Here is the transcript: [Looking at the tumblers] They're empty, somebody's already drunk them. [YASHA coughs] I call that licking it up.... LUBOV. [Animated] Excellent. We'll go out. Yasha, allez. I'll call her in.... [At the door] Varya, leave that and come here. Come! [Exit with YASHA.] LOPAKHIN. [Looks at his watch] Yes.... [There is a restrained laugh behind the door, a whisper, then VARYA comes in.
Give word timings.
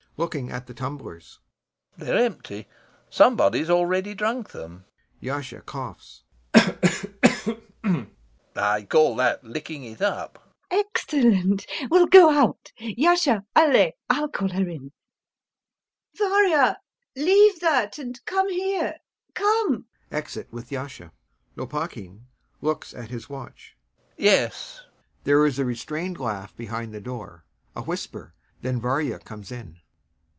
[Looking 0.17 0.51
at 0.51 0.67
the 0.67 0.75
tumblers] 0.75 1.39
They're 1.97 2.15
empty, 2.23 2.67
somebody's 3.09 3.71
already 3.71 4.13
drunk 4.13 4.51
them. 4.51 4.85
[YASHA 5.19 5.65
coughs] 5.65 6.23
I 8.55 8.83
call 8.83 9.15
that 9.15 9.43
licking 9.43 9.83
it 9.83 9.99
up.... 9.99 10.37
LUBOV. 10.37 10.71
[Animated] 10.71 10.85
Excellent. 10.93 11.65
We'll 11.89 12.05
go 12.05 12.29
out. 12.29 12.71
Yasha, 12.77 13.45
allez. 13.55 13.93
I'll 14.11 14.27
call 14.27 14.49
her 14.49 14.69
in.... 14.69 14.91
[At 14.91 16.19
the 16.19 16.19
door] 16.19 16.29
Varya, 16.29 16.77
leave 17.15 17.59
that 17.61 17.97
and 17.97 18.23
come 18.25 18.49
here. 18.51 18.97
Come! 19.33 19.85
[Exit 20.11 20.53
with 20.53 20.69
YASHA.] 20.69 21.11
LOPAKHIN. 21.55 22.27
[Looks 22.61 22.93
at 22.93 23.09
his 23.09 23.27
watch] 23.27 23.75
Yes.... 24.17 24.83
[There 25.23 25.47
is 25.47 25.57
a 25.57 25.65
restrained 25.65 26.19
laugh 26.19 26.55
behind 26.55 26.93
the 26.93 27.01
door, 27.01 27.43
a 27.75 27.81
whisper, 27.81 28.35
then 28.61 28.79
VARYA 28.79 29.17
comes 29.25 29.51
in. 29.51 29.79